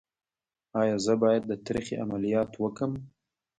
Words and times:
ایا 0.81 0.95
زه 1.05 1.13
باید 1.23 1.43
د 1.47 1.51
تریخي 1.65 1.95
عملیات 2.05 2.51
وکړم؟ 2.57 2.93